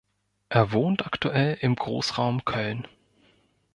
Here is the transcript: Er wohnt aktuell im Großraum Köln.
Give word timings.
Er 0.49 0.71
wohnt 0.71 1.05
aktuell 1.05 1.59
im 1.61 1.75
Großraum 1.75 2.43
Köln. 2.43 2.87